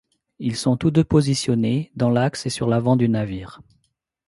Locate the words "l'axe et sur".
2.09-2.67